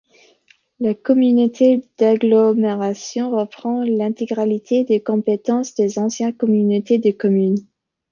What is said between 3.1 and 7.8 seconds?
reprend l'intégralité des compétences des anciennes communautés de communes.